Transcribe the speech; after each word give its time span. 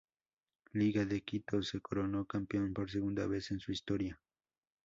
Liga 0.73 1.05
de 1.05 1.21
Quito 1.21 1.61
se 1.61 1.79
coronó 1.79 2.25
campeón 2.25 2.73
por 2.73 2.89
segunda 2.89 3.27
vez 3.27 3.51
en 3.51 3.59
su 3.59 3.71
historia. 3.71 4.19